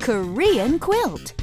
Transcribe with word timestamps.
Korean 0.00 0.78
quilt. 0.78 1.34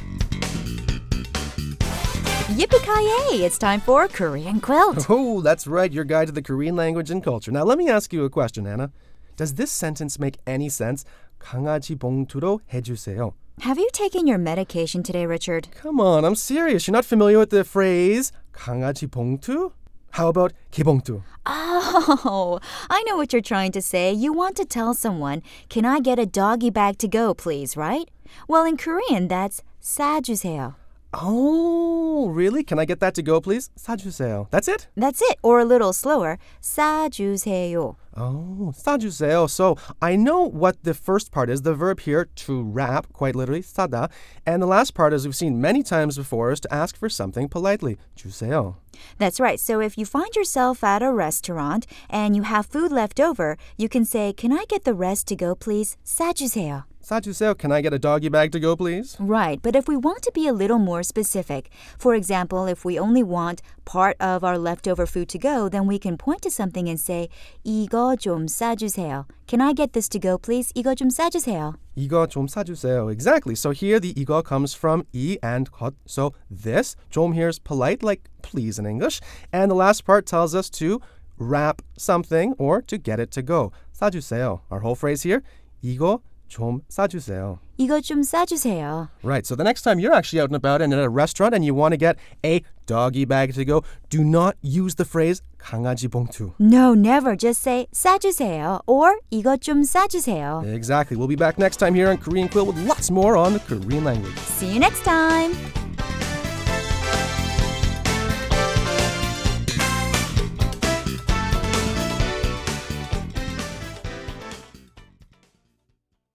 Yippee-ki-yay! 2.54 3.44
It's 3.44 3.58
time 3.58 3.80
for 3.80 4.06
Korean 4.06 4.60
quilt. 4.60 5.06
Oh, 5.08 5.40
that's 5.40 5.66
right, 5.66 5.92
your 5.92 6.04
guide 6.04 6.26
to 6.26 6.32
the 6.32 6.42
Korean 6.42 6.76
language 6.76 7.10
and 7.10 7.22
culture. 7.22 7.50
Now, 7.50 7.64
let 7.64 7.78
me 7.78 7.88
ask 7.88 8.12
you 8.12 8.24
a 8.24 8.30
question, 8.30 8.66
Anna. 8.66 8.92
Does 9.36 9.54
this 9.54 9.72
sentence 9.72 10.18
make 10.18 10.38
any 10.46 10.68
sense? 10.68 11.04
강아지 11.40 11.96
봉투로 11.96 12.60
해주세요. 12.72 13.32
Have 13.60 13.78
you 13.78 13.88
taken 13.92 14.26
your 14.26 14.38
medication 14.38 15.02
today, 15.02 15.26
Richard? 15.26 15.68
Come 15.80 16.00
on, 16.00 16.24
I'm 16.24 16.34
serious. 16.34 16.86
You're 16.86 16.92
not 16.92 17.04
familiar 17.04 17.38
with 17.38 17.50
the 17.50 17.64
phrase 17.64 18.32
강아지 18.52 19.06
봉투? 19.08 19.72
How 20.11 20.27
about 20.27 20.53
개봉투? 20.71 21.21
Oh, 21.45 22.59
I 22.89 23.01
know 23.03 23.15
what 23.17 23.33
you're 23.33 23.41
trying 23.41 23.71
to 23.71 23.81
say. 23.81 24.11
You 24.13 24.33
want 24.33 24.55
to 24.57 24.65
tell 24.65 24.93
someone, 24.93 25.41
"Can 25.69 25.85
I 25.85 25.99
get 25.99 26.19
a 26.19 26.25
doggy 26.25 26.69
bag 26.69 26.97
to 26.99 27.07
go, 27.07 27.33
please?" 27.33 27.75
Right? 27.77 28.09
Well, 28.47 28.65
in 28.65 28.77
Korean, 28.77 29.27
that's 29.27 29.63
싸주세요. 29.81 30.75
Oh, 31.13 32.29
really? 32.29 32.63
Can 32.63 32.77
I 32.77 32.85
get 32.85 32.99
that 32.99 33.15
to 33.15 33.23
go, 33.23 33.41
please? 33.41 33.71
싸주세요. 33.77 34.47
That's 34.51 34.67
it? 34.67 34.87
That's 34.95 35.21
it, 35.23 35.37
or 35.41 35.59
a 35.59 35.65
little 35.65 35.91
slower. 35.91 36.37
싸주세요. 36.61 37.95
Oh, 38.15 38.71
싸주세요. 38.77 39.49
So 39.49 39.75
I 40.01 40.15
know 40.15 40.43
what 40.43 40.83
the 40.83 40.93
first 40.93 41.31
part 41.31 41.49
is, 41.49 41.63
the 41.63 41.73
verb 41.73 42.01
here, 42.01 42.25
to 42.45 42.61
wrap, 42.61 43.11
quite 43.13 43.35
literally, 43.35 43.63
sada. 43.63 44.09
And 44.45 44.61
the 44.61 44.67
last 44.67 44.93
part, 44.93 45.13
as 45.13 45.25
we've 45.25 45.35
seen 45.35 45.59
many 45.59 45.81
times 45.81 46.15
before, 46.15 46.51
is 46.51 46.59
to 46.61 46.73
ask 46.73 46.95
for 46.95 47.09
something 47.09 47.49
politely, 47.49 47.97
주세요. 48.15 48.75
That's 49.17 49.39
right. 49.39 49.59
So 49.59 49.79
if 49.79 49.97
you 49.97 50.05
find 50.05 50.35
yourself 50.35 50.83
at 50.83 51.01
a 51.01 51.11
restaurant 51.11 51.87
and 52.09 52.35
you 52.35 52.43
have 52.43 52.65
food 52.67 52.91
left 52.91 53.19
over, 53.19 53.57
you 53.77 53.89
can 53.89 54.05
say, 54.05 54.31
Can 54.33 54.51
I 54.51 54.65
get 54.67 54.83
the 54.83 54.93
rest 54.93 55.27
to 55.29 55.35
go, 55.35 55.55
please? 55.55 55.97
싸주세요. 56.05 56.83
Satuseo, 57.09 57.57
can 57.57 57.71
I 57.71 57.81
get 57.81 57.91
a 57.91 57.97
doggy 57.97 58.29
bag 58.29 58.51
to 58.51 58.59
go, 58.59 58.75
please? 58.75 59.17
Right, 59.19 59.59
but 59.63 59.75
if 59.75 59.87
we 59.87 59.97
want 59.97 60.21
to 60.21 60.31
be 60.31 60.45
a 60.45 60.53
little 60.53 60.77
more 60.77 61.01
specific, 61.01 61.71
for 61.97 62.13
example, 62.13 62.67
if 62.67 62.85
we 62.85 62.99
only 62.99 63.23
want 63.23 63.63
part 63.83 64.15
of 64.19 64.43
our 64.43 64.59
leftover 64.59 65.07
food 65.07 65.27
to 65.29 65.39
go, 65.39 65.67
then 65.69 65.87
we 65.87 65.97
can 65.97 66.17
point 66.17 66.43
to 66.43 66.51
something 66.51 66.87
and 66.87 66.99
say, 66.99 67.29
이거 67.65 68.15
좀 68.15 68.45
싸주세요. 68.45 69.25
Can 69.47 69.59
I 69.59 69.73
get 69.73 69.93
this 69.93 70.07
to 70.09 70.19
go, 70.19 70.37
please? 70.37 70.71
이거 70.75 70.93
좀 70.93 71.09
싸주세요. 71.09 71.73
이거 71.97 72.27
좀 72.27 72.47
싸주세요. 72.47 73.11
Exactly. 73.11 73.55
So 73.55 73.71
here 73.71 73.99
the 73.99 74.13
이거 74.13 74.45
comes 74.45 74.75
from 74.75 75.07
이 75.11 75.39
and 75.41 75.71
것. 75.71 75.95
So 76.05 76.35
this, 76.51 76.95
좀 77.09 77.33
here 77.33 77.49
is 77.49 77.57
polite, 77.57 78.03
like 78.03 78.29
please 78.43 78.77
in 78.77 78.85
English. 78.85 79.19
And 79.51 79.71
the 79.71 79.75
last 79.75 80.05
part 80.05 80.27
tells 80.27 80.53
us 80.53 80.69
to 80.77 81.01
wrap 81.39 81.81
something 81.97 82.53
or 82.59 82.83
to 82.83 82.99
get 82.99 83.19
it 83.19 83.31
to 83.31 83.41
go. 83.41 83.71
싸주세요. 83.99 84.59
Our 84.69 84.81
whole 84.81 84.93
phrase 84.93 85.23
here, 85.23 85.41
이거 85.83 86.21
좀 86.48 86.82
싸주세요. 86.88 87.58
이거 87.78 88.00
좀 88.00 88.22
싸주세요. 88.22 89.08
Right. 89.22 89.44
So 89.46 89.56
the 89.56 89.64
next 89.64 89.82
time 89.82 89.98
you're 89.98 90.14
actually 90.14 90.40
out 90.40 90.50
and 90.50 90.56
about 90.56 90.80
and 90.82 90.92
at 90.94 91.00
a 91.02 91.08
restaurant 91.08 91.54
and 91.54 91.64
you 91.64 91.74
want 91.74 91.92
to 91.92 91.96
get 91.96 92.16
a 92.44 92.62
doggy 92.86 93.24
bag 93.24 93.54
to 93.54 93.64
go, 93.64 93.82
do 94.08 94.22
not 94.22 94.54
use 94.62 94.94
the 94.94 95.04
phrase 95.04 95.42
강아지 95.58 96.06
봉투. 96.06 96.52
No, 96.60 96.94
never. 96.94 97.34
Just 97.34 97.62
say 97.62 97.86
싸주세요 97.92 98.80
or 98.86 99.18
이거 99.30 99.56
좀 99.56 99.82
싸주세요. 99.82 100.62
Exactly. 100.66 101.16
We'll 101.16 101.28
be 101.28 101.36
back 101.36 101.58
next 101.58 101.78
time 101.78 101.94
here 101.94 102.08
on 102.08 102.18
Korean 102.18 102.48
Quill 102.48 102.66
with 102.66 102.78
lots 102.86 103.10
more 103.10 103.36
on 103.36 103.54
the 103.54 103.60
Korean 103.60 104.04
language. 104.04 104.38
See 104.38 104.72
you 104.72 104.78
next 104.78 105.02
time. 105.02 105.52